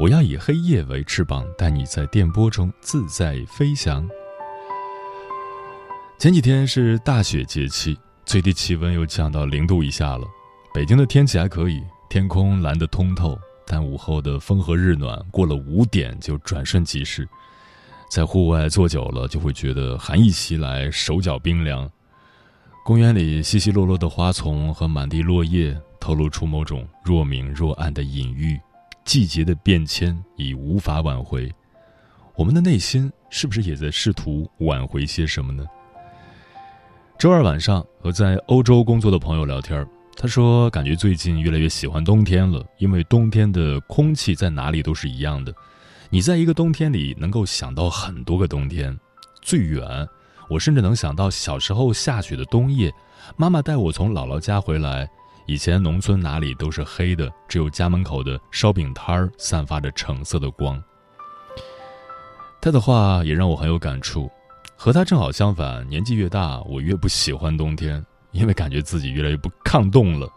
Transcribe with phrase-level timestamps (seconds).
[0.00, 4.08] 我要以黑夜为翅膀，带你在电波中自在飞翔。
[6.18, 10.26] 前几天是大雪节气，最低气温又降到零度以下了。
[10.72, 17.28] 北京的天气还可以，天空蓝得通透，但午后的风和日暖过了五点就转瞬即逝。
[18.10, 21.86] 在户外坐久了，就会觉得寒意袭来，手脚冰凉。
[22.86, 28.58] 公园里稀稀落落的花丛和满地落叶，透露出某种若明若暗的隐喻。
[29.04, 31.52] 季节的变迁已无法挽回，
[32.36, 35.64] 我们的内心是不是也在试图挽回些什么呢？
[37.18, 45.52] 周二晚上和在欧洲工作的朋友聊天，他说感觉最近越来越喜欢冬天了，因为冬天的空气在哪里都是一样的。
[46.08, 48.98] 你在一个冬天里能够想到很多个冬天，
[49.42, 50.08] 最远，
[50.48, 52.92] 我甚至能想到小时候下雪的冬夜，
[53.36, 55.08] 妈妈带我从姥姥家回来，
[55.50, 60.80] 以前农村哪里都是黑的，只有家门口的烧饼摊儿散发着橙色的光。
[62.62, 64.30] 他的话也让我很有感触，
[64.76, 68.00] 和他正好相反，年纪越大，我越不喜欢冬天，
[68.30, 70.32] 因为感觉自己越来越不抗冻了。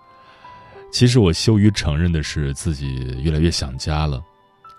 [0.91, 4.19] 其实我羞于承认的是，自己越来越想家了。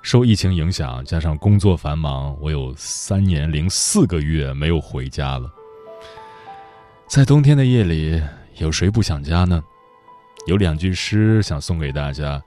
[0.03, 5.49] 受疫情影响，加上工作繁忙，我有三年零四个月没有回家了。
[7.06, 8.21] 在冬天的夜里，
[8.56, 9.62] 有谁不想家呢？
[10.47, 12.43] 有两句诗想送给大家，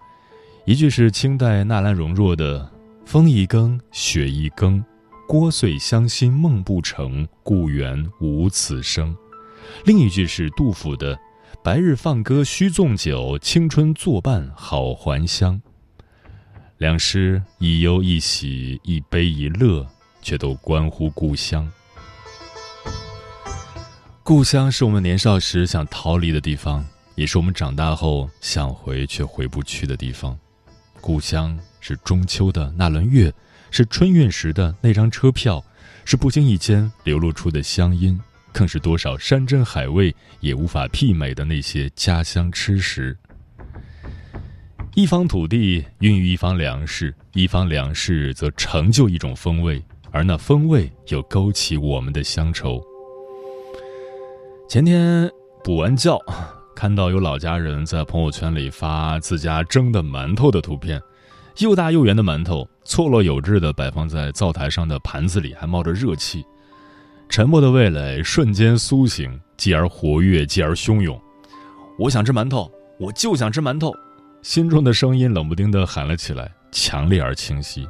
[0.66, 2.70] 一句是清代纳兰容若的
[3.06, 4.84] “风一更，雪一更，
[5.28, 9.16] 聒碎乡心梦不成，故园无此声”，
[9.84, 11.18] 另一句是杜甫的
[11.64, 15.60] “白日放歌须纵酒，青春作伴好还乡”。
[16.78, 19.88] 两诗一忧一喜，一悲一乐，
[20.22, 21.68] 却都关乎故乡。
[24.22, 26.86] 故乡是我们年少时想逃离的地方，
[27.18, 30.38] 也是我们长大后想回却回不去的地方。
[31.02, 33.34] 故乡是中秋的那轮月，
[33.72, 35.64] 是春运时的那张车票，
[36.06, 38.20] 是不经意间流露出的乡音，
[38.54, 43.18] 更是多少山珍海味也无法媲美的那些家乡吃食。
[44.94, 52.80] 一方土地孕育一方粮食，一方粮食则成就一种风味，而那风味又勾起我们的乡愁。
[54.70, 55.28] 前天
[55.64, 56.20] 补完觉，
[56.78, 61.02] 看到有老家人在朋友圈里发自家蒸的馒头的图片，
[61.58, 66.46] 又大又圆的馒头，错落有致的摆放在灶台上的盘子里，还冒着热气。
[67.28, 71.20] 沉默的味蕾瞬间苏醒，继而活跃，继而汹涌。
[71.98, 73.92] 我想吃馒头，我就想吃馒头。
[74.44, 77.88] 心中的声音冷不丁地喊了起来，强烈而清晰。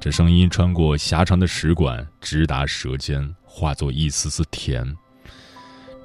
[0.00, 4.96] 这声音穿过狭长的食管，直达舌尖，化作一丝丝甜。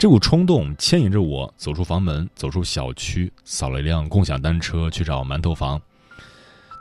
[0.02, 5.80] 这股冲动牵引着我走出房门，走出小区，扫了一辆共享单车去找馒头房。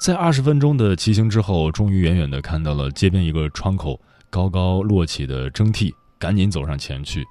[0.00, 4.00] 在二十分钟的骑行之后，终于远远地看到了街边一个窗口
[4.30, 7.22] 高高摞起的蒸屉，赶紧走上前去。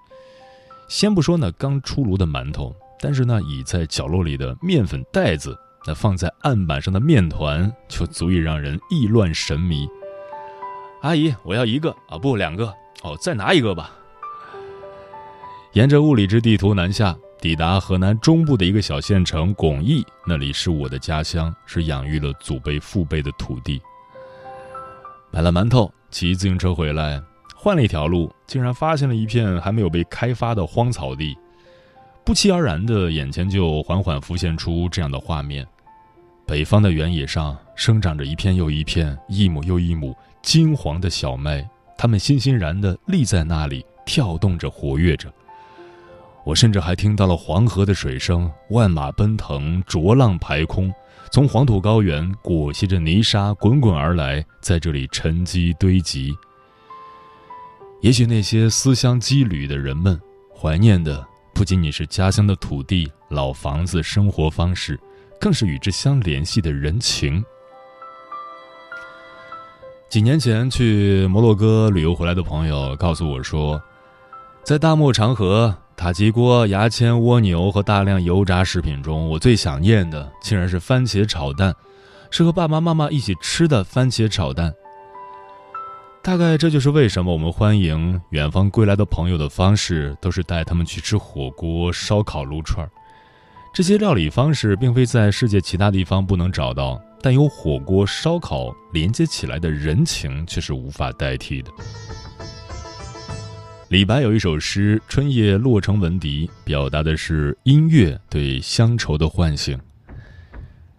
[0.88, 2.72] 先不说那刚出炉的馒头。
[3.02, 5.58] 但是那倚在角落里的面粉袋子，
[5.88, 9.88] 那放在案板上的面团，就足以让人意乱神迷。
[11.02, 12.68] 阿姨，我要一个啊，不两个
[13.02, 13.96] 哦，再拿一个吧。
[15.74, 23.80] 沿着物理之地图南下，抵达河南中部的一个小县城巩义，那里是我的家乡，是养育了祖辈父辈的土地。
[25.30, 27.22] 买了馒头，骑自行车回来，
[27.56, 31.38] 换了一条路，竟然发现了一片还没有被开发的荒草地。
[32.26, 35.64] 不期而然的，眼前就缓缓浮现出这样的画面：
[36.48, 45.32] 北方的原野上生长着一片又一片、一亩又一亩金黄的小麦，它们欣欣然地立在那里，跳动着，活跃着。
[46.50, 50.92] 我甚至还听到了黄河的水声，万马奔腾，浊浪排空，
[51.32, 56.36] 从黄土高原裹挟着泥沙滚滚而来，在这里沉积堆积。
[58.02, 60.20] 也许那些思乡羁旅的人们，
[60.52, 61.24] 怀念的
[61.54, 65.00] 不仅仅是家乡的土地、老房子、生活方式，
[65.40, 67.46] 更是与之相联系的人情。
[70.10, 73.80] 几年前去摩洛哥旅游回来的朋友告诉我说，
[74.64, 81.76] 在大漠长河、塔吉锅、牙签、蜗牛和大量油炸食品中，我最想念的竟然是番茄炒蛋，
[82.32, 84.74] 是和爸爸妈妈一起吃的番茄炒蛋。
[86.24, 92.90] 大概这就是为什么我们欢迎远方归来的朋友的方式，都是带他们去吃火锅、烧烤、撸串儿。
[93.74, 101.70] 这些料理方式并非在世界其他地方不能找到，但由火锅、烧烤连接起来的人情却是无法代替的。
[103.90, 109.76] 李白有一首诗《春夜洛城闻笛》，表达的是音乐对乡愁的唤醒。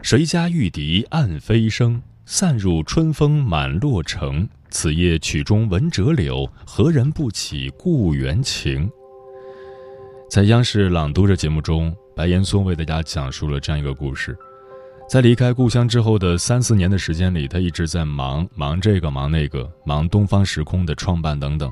[0.03, 4.49] 谁家玉笛暗飞声，散入春风满洛城。
[4.71, 8.91] 此夜曲中闻折柳，何人不起故园情？
[10.29, 14.37] 在央视《朗读者》节目中，白岩松为大家讲述了这样一个故事：
[15.09, 21.71] 在离开故乡之后的三四年的时间里，他一直在忙，忙这个，忙那个，忙东方时空的创办等等。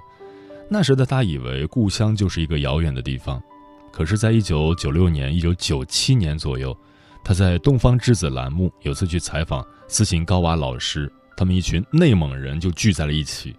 [0.70, 3.42] 那时的他以为故乡就是一个遥远的地方，
[3.90, 6.76] 可是，在一九九六年、一九九七年左右，
[7.24, 11.10] 他在《东方之子》栏目有次去采访斯琴高娃老师。
[11.36, 13.54] 他们一群内蒙人就聚在了一起。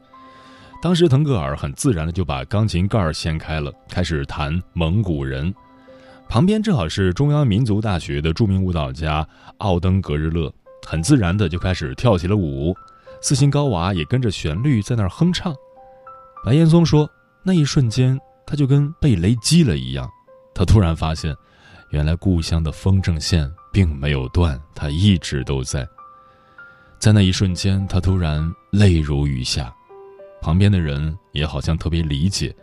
[0.81, 5.53] 当时腾格尔很自然的就把钢琴盖儿掀开了，开始弹蒙古人。
[6.27, 9.27] 旁边正好是中央民族大学的著名舞蹈家
[9.57, 10.53] 奥登格日勒，
[10.85, 12.75] 很自然的就开始跳起了舞。
[13.21, 15.55] 斯琴高娃也跟着旋律在那儿哼唱。
[16.43, 17.09] 白岩松说，
[17.43, 20.09] 那一瞬间他就跟被雷击了一样，
[20.55, 21.35] 他突然发现，
[21.89, 25.87] 原来故乡的风筝线并没有断，它一直都在。
[26.97, 29.73] 在那一瞬间，他突然泪如雨下，
[30.41, 32.55] 旁边的人也好像特别理解，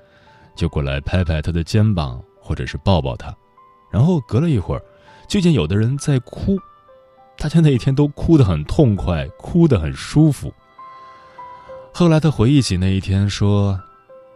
[0.56, 3.34] 就过来拍拍他的肩膀，或者是抱抱他。
[3.90, 4.82] 然后隔了一会儿，
[5.28, 6.58] 就见有的人在哭，
[7.38, 10.52] 大家那一天都哭得很痛快，哭得很舒服。
[11.98, 13.81] 后来他回忆起那一天，说：“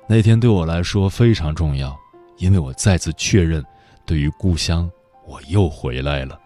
[0.09, 1.95] 那天对我来说非常重要，
[2.39, 3.63] 因为我再次确认，
[4.07, 4.91] 对于故乡，
[5.27, 6.41] 我又回来了。”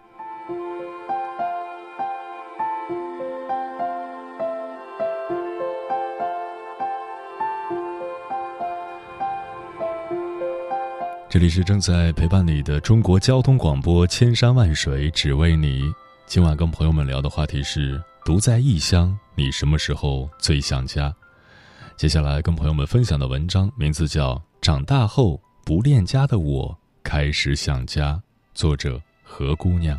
[11.29, 15.81] 这里是正在陪伴你的中国交通广播，千山万水只为你。
[16.25, 21.13] 今晚跟朋友们聊的话题是：独在异乡，你什么时候最想家？
[21.95, 28.13] 接下来跟朋友们分享的文章名字叫《长大后不恋家的我开始想家》，
[28.55, 29.95] 作者何姑娘。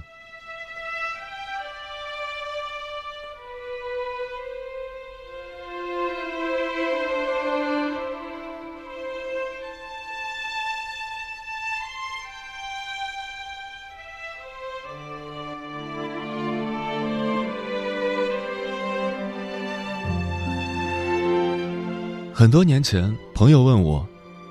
[22.39, 24.07] 很多年前，朋友问我：“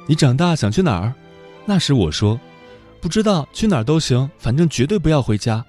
[0.09, 1.13] 你长大想去哪儿？”
[1.65, 2.39] 那时我说
[2.99, 5.63] ：“不知道，去哪儿都行，反正绝对不要回家。”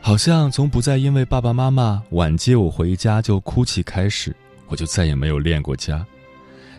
[0.00, 4.36] 好像从不再因为爸爸妈妈晚接我回家就哭泣开始，
[4.68, 6.06] 我就再也没有恋过家。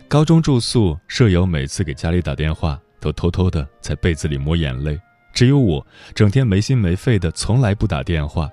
[0.08, 4.98] 高中住宿，舍友每次给家里打电话，都偷偷的在被子里抹眼泪，
[5.34, 8.50] 只有我整天没心没肺的，从来不打电话。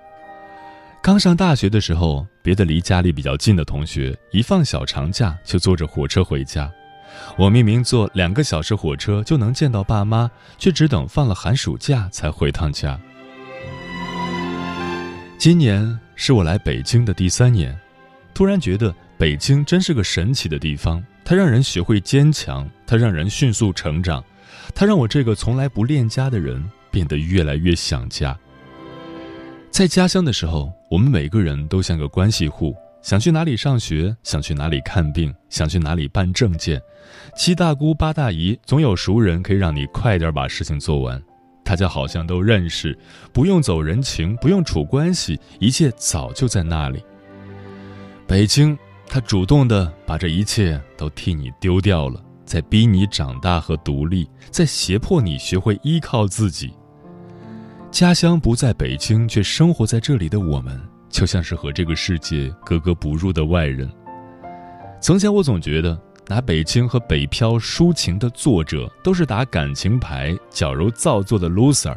[1.03, 6.71] 刚上大学的时候，别的离家里比较近的同学一放小长假就坐着火车回家，
[7.37, 12.97] 我明明坐两个小时火车就能见到爸妈，却只等放了寒暑假才回趟家。
[15.37, 17.77] 今年是我来北京的第三年，
[18.33, 24.23] 突然觉得北京真是个神奇的地方，它让人学会坚强，它让人迅速成长，
[24.73, 28.39] 它让我这个从来不恋家的人变得越来越想家。
[29.69, 36.79] 在家乡的时候，我们每个人都像个关系户，想去哪里上学，想去哪里看病，想去哪里办证件，
[37.35, 41.19] 七大姑八大姨总有熟人可以让你快点把事情做完。
[41.63, 42.95] 大家好像都认识，
[43.33, 47.03] 不用走人情，不用处关系，一切早就在那里。
[48.27, 56.71] 北京，他主动的把这一切都替你丢掉了，在逼你长大和独立，在胁迫你学会依靠自己。
[57.93, 63.87] 家乡不在北京，却生活在这里的我们，就像是和这个世界格格不入的外人。
[64.99, 65.95] 从前我总觉得，
[66.27, 71.95] 拿北京和北漂抒情的作者都是打感情牌、矫揉造作的 loser。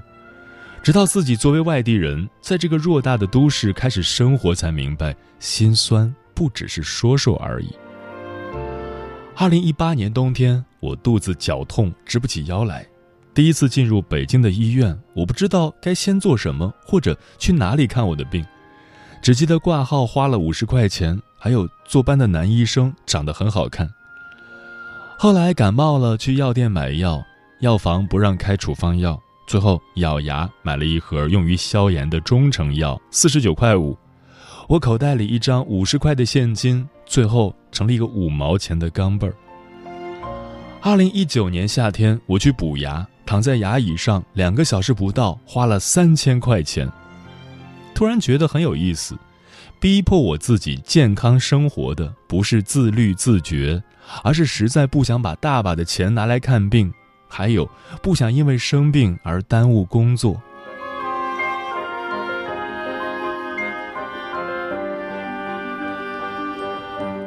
[0.83, 7.75] 直到自己作为外地人，在这个偌大的都市开始生活，才明白心酸不只是说说而已。
[9.35, 12.87] 二零一八年冬天，我肚子绞痛，直不起腰来。
[13.37, 18.43] 第一次进入北京的医院，我不知道该先做什么，或者去哪里看我的病，
[19.21, 23.91] 只记得挂号花了五十块钱，还有坐班的男医生长得很好看。
[25.19, 27.23] 后来感冒了，去药店买药，
[27.61, 29.21] 药房不让开处方药。
[29.47, 33.95] 最后咬牙买了一盒用于消炎的中成药，四十九块五。
[34.67, 39.35] 我口袋里一张五十块的现金，最后成了一个五毛钱的钢镚儿。
[40.81, 46.89] 二零一九年夏天，我去补牙，躺在牙椅上两个小时不到，花了三千块钱。
[47.93, 49.19] 突然觉得很有意思，
[49.81, 53.83] 逼迫我自己健康生活的不是自律自觉，
[54.23, 56.93] 而是实在不想把大把的钱拿来看病。
[57.29, 57.69] 还有，
[58.01, 60.41] 不想因为生病而耽误工作。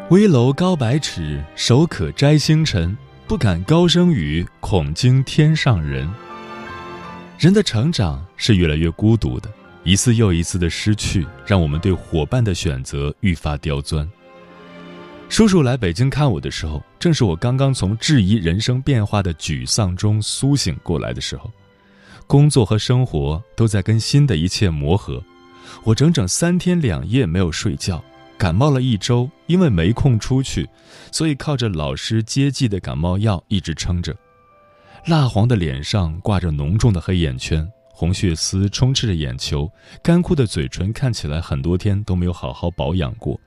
[0.10, 2.98] 危楼高百尺，手可摘星辰。
[3.30, 6.10] 不敢高声语，恐惊天上人。
[7.38, 9.48] 人的成长是越来越孤独的，
[9.84, 14.10] 一次又一次的失去，让我们对伙伴的选择愈发刁钻。
[15.30, 21.52] 叔叔来北京看我的时候，正是我刚刚从质疑人生变化的沮丧中苏醒过来的时候。
[22.26, 25.24] 工作和生活都在跟新的一切磨合，
[25.84, 28.04] 我整整三天两夜没有睡觉，
[28.40, 30.68] 感冒了一周，因为没空出去，
[31.12, 34.16] 所以靠着老师接济的感冒药一直撑着。
[35.08, 39.70] 蜡黄的脸上挂着浓重的黑眼圈，红血丝充斥着眼球，
[40.02, 43.38] 干枯的嘴唇看起来很多天都没有好好保养过。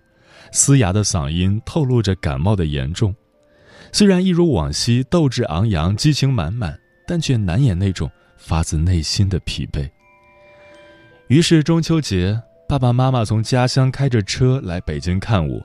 [0.51, 3.15] 嘶哑的嗓音透露着感冒的严重，
[3.93, 9.89] 虽然一如往昔斗志昂扬、激情满满，但却难掩那种发自内心的疲惫。
[11.29, 12.39] 于是中秋节，
[12.73, 15.61] 爸爸妈妈从家乡开着车来北京看我，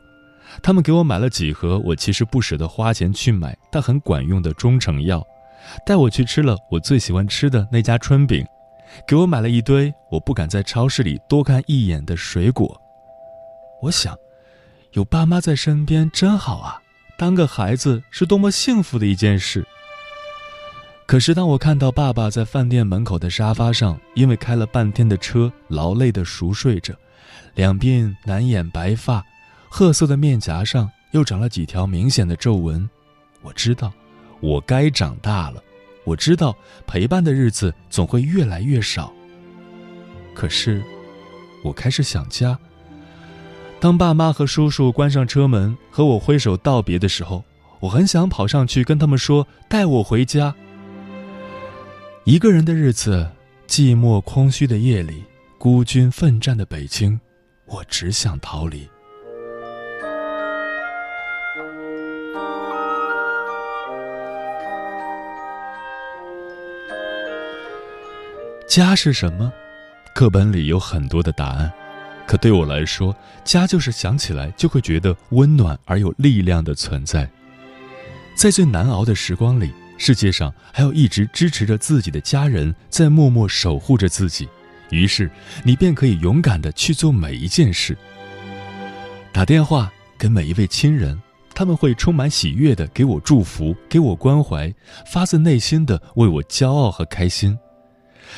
[0.62, 5.26] 他们给我买了几盒我其实不舍得花钱去买但很管用的中成药，
[5.86, 8.46] 带我去吃了我最喜欢吃的那家春饼，
[9.08, 12.78] 给我买了一堆我不敢在超市里多看一眼的水果。
[13.82, 14.14] 我想。
[14.92, 16.82] 有爸妈在身边真好啊！
[17.18, 19.66] 当个孩子是多么幸福的一件事。
[21.08, 26.94] 可是当我看到爸爸在饭店门口的沙发上，因为开了半天的车，劳累的熟睡着，
[27.56, 29.26] 两鬓难掩白发，
[29.70, 32.88] 褐色的面颊上又长了几条明显的皱纹，
[33.42, 33.90] 我知道，
[34.42, 35.64] 我该长大了。
[36.04, 36.54] 我知道
[36.86, 39.14] 陪伴的日子总会越来越少。
[40.34, 40.84] 可是，
[41.64, 42.60] 我开始想家。
[43.80, 47.46] 当爸妈和叔叔关上车门和我挥手道别的时候，
[47.80, 50.54] 我很想跑上去跟他们说：“带我回家。”
[52.28, 53.26] 一个人的日子，
[53.70, 55.24] 寂寞空虚的夜里，
[55.58, 57.18] 孤军奋战的北京，
[57.66, 58.86] 我只想逃离。
[68.68, 69.50] 家是什么？
[70.14, 71.72] 课本里有很多的答案。
[72.28, 73.16] 可对我来说，
[73.46, 77.26] 家就是想起来就会觉得温暖而有力量的存在。
[78.36, 84.48] 在最难熬的时光里，世界上还有一直支持着自己的家人在默默守护着自己，
[84.90, 85.30] 于是
[85.64, 87.98] 你便可以勇敢的去做每一件事。
[89.32, 91.20] 打电话给每一位亲人，
[91.54, 94.74] 他们会充满喜悦的给我祝福，给我关怀，
[95.06, 97.58] 发自内心的为我骄傲和开心。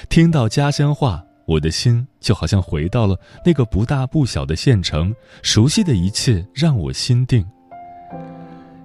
[0.10, 1.24] 听到家乡话。
[1.50, 5.12] 我的心就好像回到了那个不大不小的县城，
[5.42, 7.44] 熟悉的一切让我心定。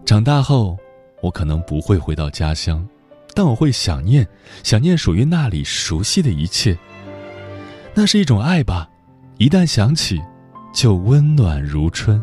[0.06, 0.78] 长大后，
[1.24, 2.86] 我可能不会回到家乡，
[3.32, 4.28] 但我会想念，
[4.62, 6.76] 想念属于那里熟悉的一切。
[7.94, 8.86] 那是一种爱吧，
[9.38, 10.20] 一旦想起，
[10.74, 12.22] 就温暖如春。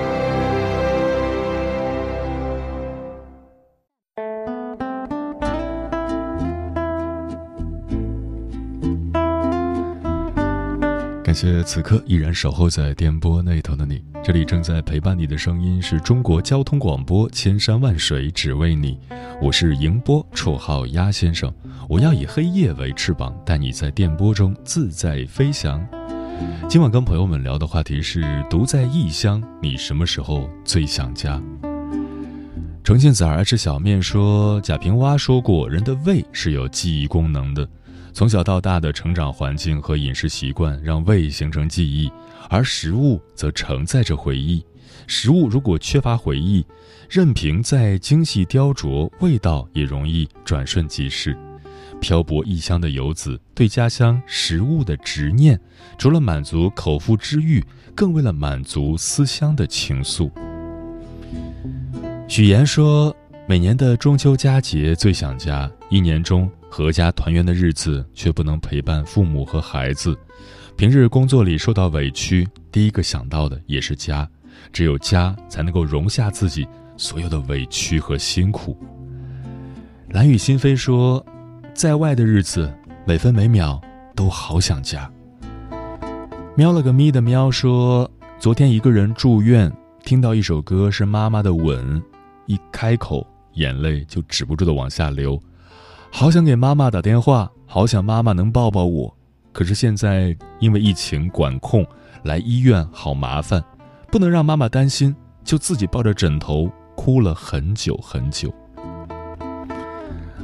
[11.31, 14.03] 感谢此刻依然守候在电波那头的你。
[14.21, 18.99] 这里正在陪伴你的声音是中国交通广播，千山万水只为你。
[19.41, 21.49] 我是迎波，绰号鸭先生。
[21.87, 25.81] 我要以黑夜为翅膀，带你在电波中自在飞翔。
[26.67, 31.41] 今晚跟朋友们聊的话题是：独在异乡，你什么时候最想家？
[32.83, 37.65] 重庆崽儿爱吃小面说，贾平凹说过，人的胃是有记忆功能的。
[38.13, 42.11] 从小到大的成长环境和饮食习惯让胃形成记忆，
[42.49, 44.63] 而食物则承载着回忆。
[45.07, 46.65] 食物如果缺乏回忆，
[47.09, 51.35] 任凭再精细雕琢，味道也容易转瞬即逝。
[51.99, 55.59] 漂泊异乡的游子对家乡食物的执念，
[55.97, 57.63] 除了满足口腹之欲，
[57.95, 60.29] 更为了满足思乡的情愫。
[62.27, 63.15] 许岩说
[63.47, 70.17] ：“每年的中秋佳节最想家，一年中。”阖家团圆的日子，却不能陪伴父母和孩子。
[70.77, 74.27] 平日工作里受到委屈，第一个想到的也是家。
[74.71, 78.77] 只有家，才能够容下自己所有的委屈和辛苦。
[80.09, 81.23] 蓝雨心飞说，
[81.73, 82.73] 在外的日子，
[83.05, 83.79] 每分每秒
[84.15, 85.11] 都好想家。
[86.55, 88.09] 喵了个咪的喵说，
[88.39, 89.71] 昨天一个人住院，
[90.05, 92.01] 听到一首歌是妈妈的吻，
[92.45, 95.41] 一开口，眼泪就止不住的往下流。
[96.13, 99.17] 好想给妈妈打电话，好想妈妈能抱抱我，
[99.51, 101.83] 可是现在因为疫情管控，
[102.23, 103.63] 来医院好麻烦，
[104.11, 108.53] 不能让妈妈担心，就自己抱着枕头哭了很久很久。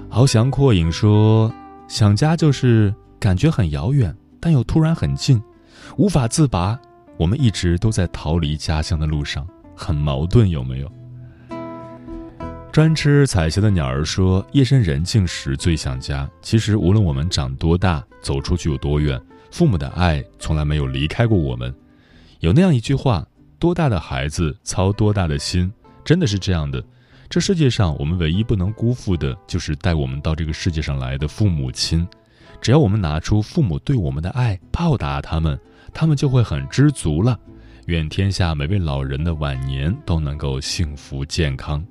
[0.10, 1.54] 翱翔阔影说
[1.88, 5.40] ：“想家就是感觉很遥远，但又突然很近，
[5.98, 6.80] 无法自拔。
[7.18, 9.46] 我们一直都在逃离家乡的路上，
[9.76, 10.92] 很矛盾，有没有？”
[12.78, 16.30] 专吃彩霞的鸟儿说：“夜深人静时最想家。
[16.44, 19.20] 其实无论我们长多大，走出去有多远，
[19.50, 21.74] 父母的爱从来没有离开过我们。
[22.40, 23.26] 有那样一句话：
[23.58, 25.74] 多大的孩子操多大的心，
[26.06, 26.80] 真的是这样的。
[27.28, 32.08] 这世界上我们唯一不能辜负的，就是带我们到这个世界上来的父母亲。
[32.62, 35.60] 只要我们拿出父母对我们的爱报答他们，
[35.96, 37.40] 他们就会很知足了。
[37.88, 41.84] 愿天下每位老人的晚年都能够幸福健康。”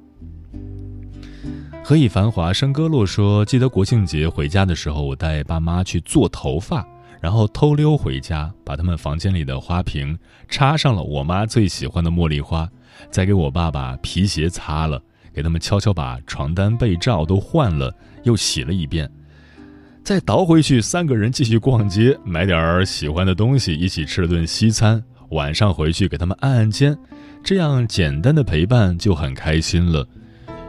[1.85, 6.85] 何以繁华笙歌落说，记得国庆节回家的时候，我带爸妈去做头发，
[7.21, 12.69] 然后偷溜回家，把他们房间里的花瓶插上了我妈最喜欢的茉莉花，
[13.09, 15.01] 再给我爸把皮鞋擦了，
[15.33, 19.09] 给他们悄悄把床单被罩都换了，又洗了一遍，
[20.03, 26.99] 再倒回去，三个人继续逛街，买点儿喜欢的东西，一起吃了顿西餐，晚上回去给他们按按肩，
[27.45, 30.05] 这样简单的陪伴就很开心了。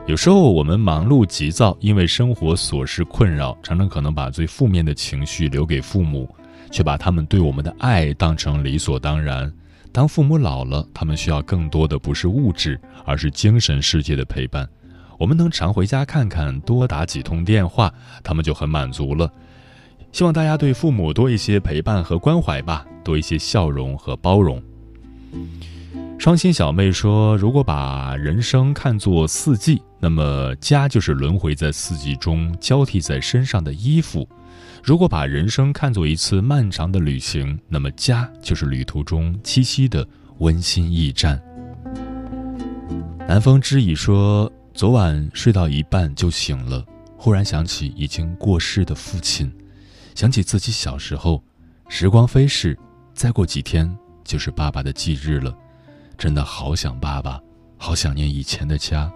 [0.07, 6.33] 有时候我们忙碌急躁，因为生活琐事困扰，常常可能把最负面的情绪留给父母，
[6.71, 9.51] 却把他们对我们的爱当成理所当然。
[9.91, 14.65] 当父母老了，他们需要更多的不是物质，而是精神世界的陪伴。
[15.19, 17.93] 我们能常回家看看，多打几通电话，
[18.23, 19.29] 他们就很满足了。
[20.13, 24.63] 希望大家对父母多一些陪伴和关怀吧，多一些笑容和包容。
[26.19, 34.27] 双心小妹说：“如果把人生看作四季，那么家就是轮回在四季中交替在身上的衣服；
[34.83, 40.05] 如果把人生看作一次漫长的旅行，那么家就是旅途中栖息的
[40.39, 41.39] 温馨驿站。”
[43.27, 46.83] 南风知已说：“昨晚睡到一半就醒了，
[47.15, 49.53] 忽然想起已经过世的父亲，
[50.15, 51.43] 想起自己小时候，
[51.87, 52.77] 时光飞逝，
[53.13, 55.55] 再过几天就是爸爸的忌日了。”
[56.17, 57.39] 真的好想爸爸，
[57.77, 59.11] 好想念以前的家。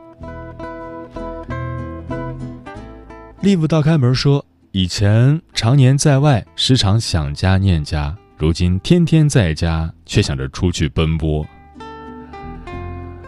[3.42, 11.44] live 倒开门说：“以前常年在外，时常想家念家；如今天天在家，却想着出去奔波。”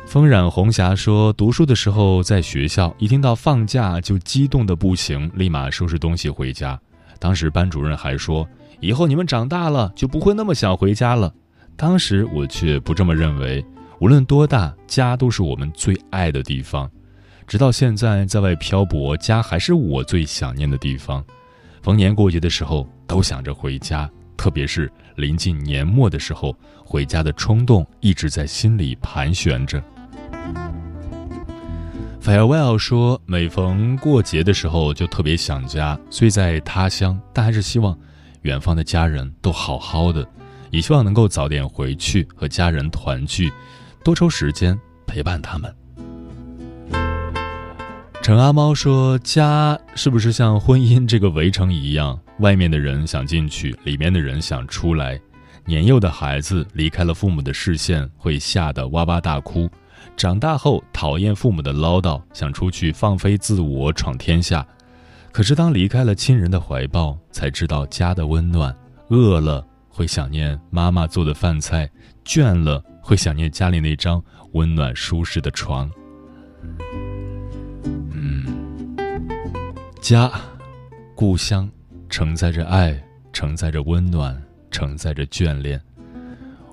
[0.05, 6.79] 风染红霞说：“读书的时候在学校，一听到放假就激动的不行，立马收拾东西回家。
[7.17, 8.47] 当时班主任还说，
[8.79, 11.33] 以后你们长大了就不会那么想回家了。”
[11.75, 13.65] 当时我却不这么认为，
[13.99, 16.89] 无论多大，家都是我们最爱的地方。
[17.45, 21.23] 直到现在，在外漂泊，家还是我最想念的地方。
[21.81, 26.55] 逢年过节的时候，都想着回家，特别是临近年末的时候，
[26.85, 29.83] 回家的冲动一直在心里盘旋着。
[32.21, 37.97] Farewell 说，每逢过节的时候就特别想家，虽在他乡，但还是希望
[38.43, 40.25] 远方的家人都好好的。
[40.73, 43.53] 也希望能够早点回去和家人团聚，
[44.03, 45.73] 多抽时间陪伴他们。
[48.23, 55.19] 陈阿猫说：“家是不是像婚姻这个围城一样，外面的人想进去，里面的人想出来？
[55.63, 59.67] 年幼的孩子离开了父母的视线，会吓得哇哇大哭；
[60.17, 64.65] 长大后讨厌父母的唠叨，想出去放飞自我闯天下。
[65.31, 68.75] 可是当离开了亲人的怀抱，才知道家的温暖。
[69.09, 71.87] 饿了会想念妈妈做的饭菜，
[72.25, 74.21] 倦了会想念家里那张
[74.53, 75.89] 温暖舒适的床。
[78.11, 78.97] 嗯，
[80.01, 80.31] 家，
[81.15, 81.69] 故乡，
[82.09, 82.99] 承载着爱，
[83.31, 84.41] 承载着温暖。
[84.71, 85.79] 承载着眷恋，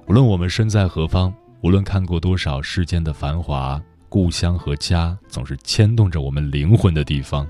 [0.09, 1.31] 无论我们身在何方，
[1.61, 3.79] 无论看过多少世间的繁华，
[4.09, 7.47] 故乡和家总是牵动着我们灵魂的地方。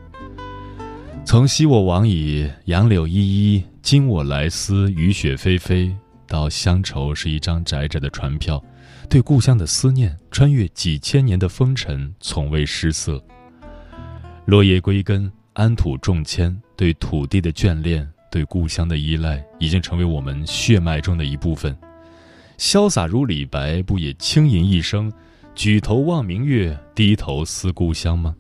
[1.25, 5.97] 从昔我往矣，杨柳依依；今我来思，雨雪霏霏。
[6.27, 8.63] 到乡愁是一张窄窄的船票，
[9.09, 13.21] 对故乡的思念穿越几千年的风尘，从未失色。
[14.45, 18.09] 落叶归根，安土重迁，对土地的眷恋。
[18.31, 21.77] 对故乡的依赖已经成为我们血脉中的一部分。
[22.59, 25.13] 潇洒如李白，不也轻吟一声
[25.57, 28.37] “举头望明月，低头思故乡”吗？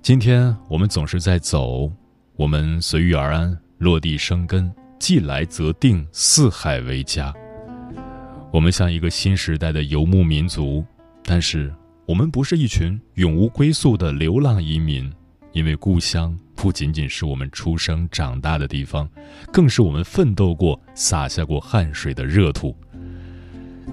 [0.00, 1.90] 今天我们总是在走，
[2.36, 7.32] 我们随遇而安，落地生根，既来则定，四海为家。
[8.52, 10.84] 我们像一个新时代的游牧民族，
[11.24, 15.10] 但是我们不是一群永无归宿的流浪移民。
[15.52, 19.08] 因为故乡不仅仅是我们出生长大的地方，
[19.50, 22.76] 更是我们奋斗过、洒下过汗水的热土。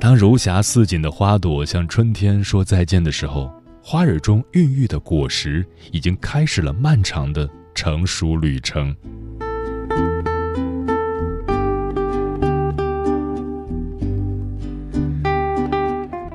[0.01, 3.49] 当如霞似锦的花朵向春天说再见的时候，
[3.81, 8.93] 花蕊中孕育的果实已经开始了漫长的成熟旅程。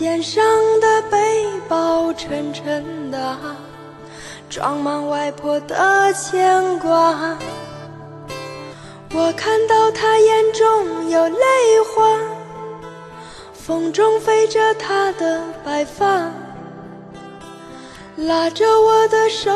[0.00, 0.42] 肩上
[0.80, 3.36] 的背包沉沉的，
[4.48, 7.36] 装满外婆的牵挂。
[9.12, 11.36] 我看到她眼中有泪
[11.84, 12.18] 花，
[13.52, 16.32] 风中飞着她的白发，
[18.16, 19.52] 拉着我的手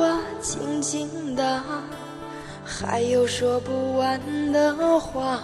[0.00, 1.62] 啊，轻轻的，
[2.64, 5.38] 还有说不完的话。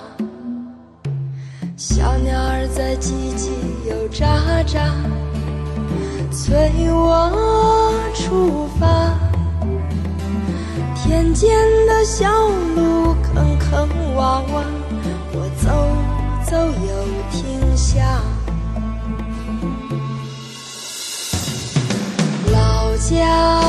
[1.83, 3.49] 小鸟儿在叽叽
[3.89, 4.93] 又喳喳，
[6.31, 9.19] 催我出发。
[10.95, 12.31] 田间的小
[12.77, 14.63] 路坑坑洼洼，
[15.33, 15.71] 我走
[16.45, 16.93] 走又
[17.33, 18.21] 停下。
[22.53, 23.60] 老家。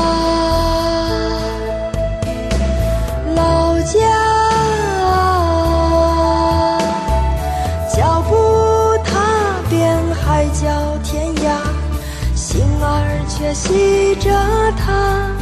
[13.54, 14.30] 记着
[14.78, 15.41] 他。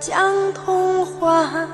[0.00, 1.68] 讲童话。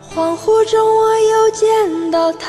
[0.00, 2.48] 恍惚中我又见到她，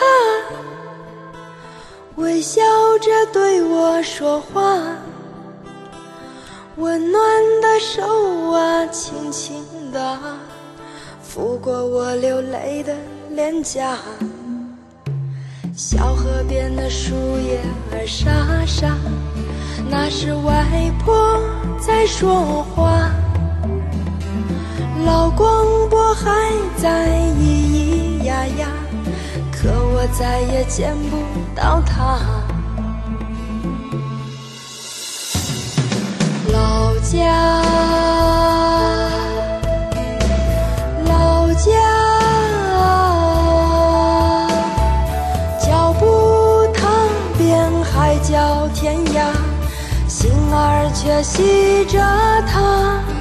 [2.17, 2.62] 微笑
[3.02, 4.78] 着对我说话，
[6.76, 7.21] 温暖
[7.62, 8.04] 的手
[8.52, 10.19] 啊，轻轻地
[11.28, 12.95] 抚过我流泪的。
[13.32, 13.97] 脸颊，
[15.76, 17.60] 小河边的树叶
[17.91, 18.95] 儿沙沙，
[19.89, 20.63] 那是外
[21.04, 21.41] 婆
[21.80, 23.10] 在说话。
[25.05, 26.31] 老广播还
[26.77, 28.67] 在咿咿呀呀
[29.51, 31.17] 可我再也见不
[31.53, 32.19] 到它
[36.51, 37.61] 老家
[41.05, 41.71] 老家
[42.77, 44.47] 啊
[45.59, 46.87] 脚步踏
[47.37, 49.25] 遍海角天涯
[50.07, 51.99] 心儿却系着
[52.47, 53.12] 它